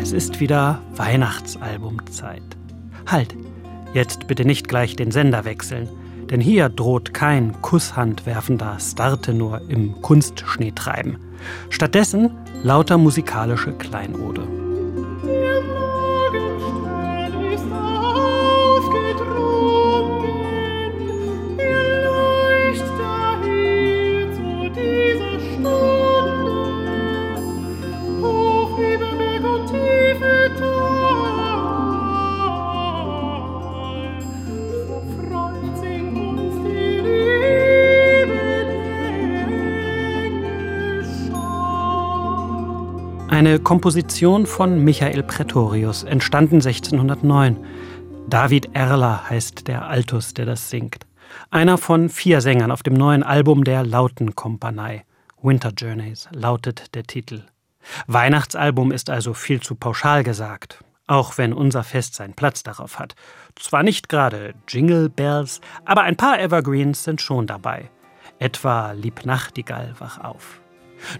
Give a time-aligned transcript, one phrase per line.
[0.00, 2.42] Es ist wieder Weihnachtsalbumzeit.
[3.06, 3.34] Halt,
[3.94, 5.88] jetzt bitte nicht gleich den Sender wechseln,
[6.30, 11.18] denn hier droht kein kusshandwerfender Starte nur im Kunstschneetreiben.
[11.70, 12.30] Stattdessen
[12.62, 14.63] lauter musikalische Kleinode.
[43.34, 47.56] Eine Komposition von Michael Pretorius, entstanden 1609.
[48.28, 51.04] David Erler heißt der Altus, der das singt.
[51.50, 55.02] Einer von vier Sängern auf dem neuen Album der Lautenkompanie.
[55.42, 57.42] Winter Journeys lautet der Titel.
[58.06, 63.16] Weihnachtsalbum ist also viel zu pauschal gesagt, auch wenn unser Fest seinen Platz darauf hat.
[63.56, 67.90] Zwar nicht gerade Jingle Bells, aber ein paar Evergreens sind schon dabei.
[68.38, 70.60] Etwa Lieb Nachtigall wach auf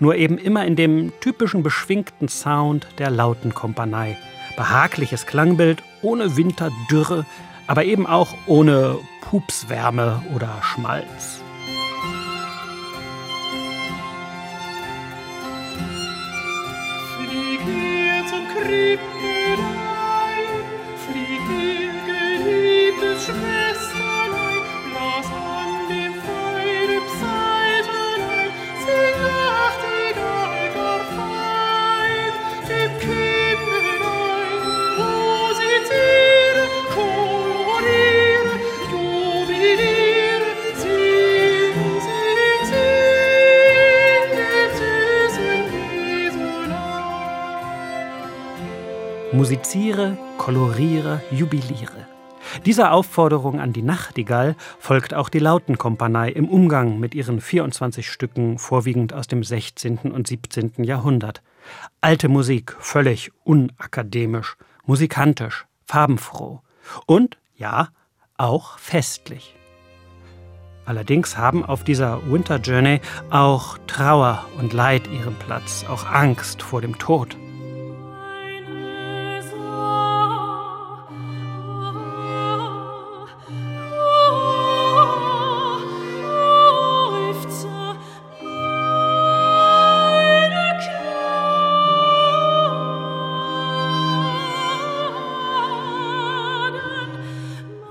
[0.00, 4.16] nur eben immer in dem typischen beschwingten Sound der lauten Kompanie.
[4.56, 7.24] Behagliches Klangbild ohne Winterdürre,
[7.66, 11.41] aber eben auch ohne Pupswärme oder Schmalz.
[49.32, 52.06] Musiziere, koloriere, jubiliere.
[52.66, 58.58] Dieser Aufforderung an die Nachtigall folgt auch die Lautenkompanie im Umgang mit ihren 24 Stücken,
[58.58, 59.98] vorwiegend aus dem 16.
[60.12, 60.84] und 17.
[60.84, 61.42] Jahrhundert.
[62.02, 66.60] Alte Musik, völlig unakademisch, musikantisch, farbenfroh
[67.06, 67.88] und, ja,
[68.36, 69.54] auch festlich.
[70.84, 76.82] Allerdings haben auf dieser Winter Journey auch Trauer und Leid ihren Platz, auch Angst vor
[76.82, 77.36] dem Tod.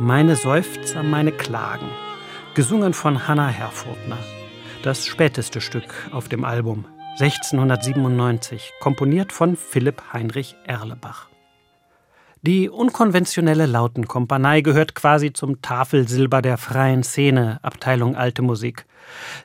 [0.03, 1.87] Meine Seufzer, meine Klagen.
[2.55, 4.17] Gesungen von Hannah Herfurtner.
[4.81, 6.85] Das späteste Stück auf dem Album.
[7.19, 11.29] 1697, komponiert von Philipp Heinrich Erlebach.
[12.41, 18.87] Die unkonventionelle Lautenkompanie gehört quasi zum Tafelsilber der freien Szene, Abteilung Alte Musik.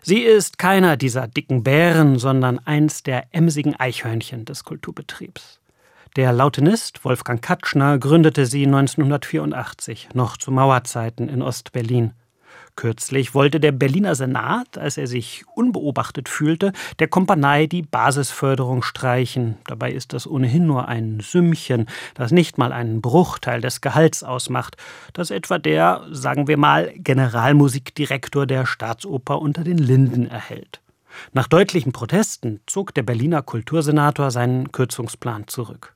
[0.01, 5.61] Sie ist keiner dieser dicken Bären, sondern eins der emsigen Eichhörnchen des Kulturbetriebs.
[6.17, 12.15] Der Lautenist Wolfgang Katschner gründete sie 1984, noch zu Mauerzeiten in Ostberlin.
[12.75, 19.59] Kürzlich wollte der Berliner Senat, als er sich unbeobachtet fühlte, der Kompanie die Basisförderung streichen.
[19.67, 21.85] Dabei ist das ohnehin nur ein Sümmchen,
[22.15, 24.79] das nicht mal einen Bruchteil des Gehalts ausmacht,
[25.13, 30.81] das etwa der, sagen wir mal, Generalmusikdirektor der Staatsoper unter den Linden erhält.
[31.35, 35.96] Nach deutlichen Protesten zog der Berliner Kultursenator seinen Kürzungsplan zurück.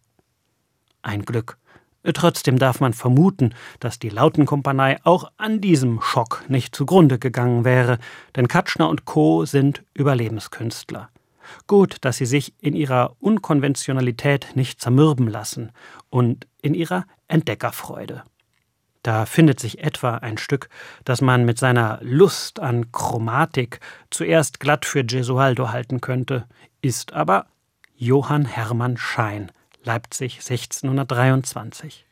[1.03, 1.57] Ein Glück.
[2.15, 7.99] Trotzdem darf man vermuten, dass die Lautenkompanie auch an diesem Schock nicht zugrunde gegangen wäre,
[8.37, 9.45] denn Katschner und Co.
[9.45, 11.11] sind Überlebenskünstler.
[11.67, 15.73] Gut, dass sie sich in ihrer Unkonventionalität nicht zermürben lassen
[16.09, 18.23] und in ihrer Entdeckerfreude.
[19.03, 20.69] Da findet sich etwa ein Stück,
[21.05, 23.81] das man mit seiner Lust an Chromatik
[24.11, 26.47] zuerst glatt für Gesualdo halten könnte,
[26.83, 27.47] ist aber
[27.97, 29.51] Johann Hermann Schein,
[29.83, 32.07] Leipzig 1623.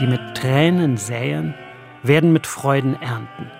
[0.00, 1.54] Die mit Tränen säen,
[2.02, 3.50] werden mit Freuden ernten.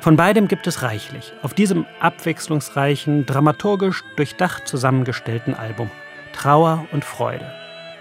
[0.00, 5.90] Von beidem gibt es reichlich auf diesem abwechslungsreichen, dramaturgisch durchdacht zusammengestellten Album.
[6.32, 7.46] Trauer und Freude,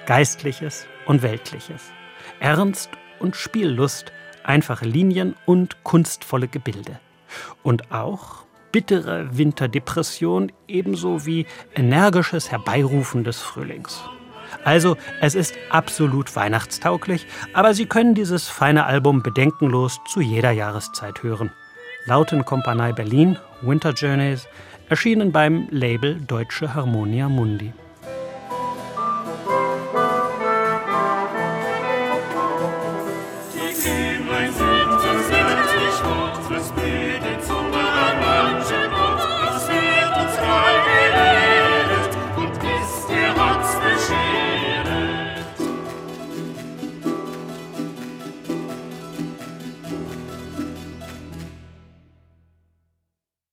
[0.06, 1.92] Geistliches und Weltliches,
[2.40, 2.90] Ernst
[3.20, 4.14] und Spiellust,
[4.44, 6.98] einfache Linien und kunstvolle Gebilde.
[7.62, 11.46] Und auch bittere Winterdepression ebenso wie
[11.76, 14.02] energisches Herbeirufen des Frühlings.
[14.64, 21.24] Also, es ist absolut weihnachtstauglich, aber Sie können dieses feine Album bedenkenlos zu jeder Jahreszeit
[21.24, 21.52] hören.
[22.06, 24.48] Lautenkompanie Berlin, Winter Journeys,
[24.90, 27.74] erschienen beim Label Deutsche Harmonia Mundi.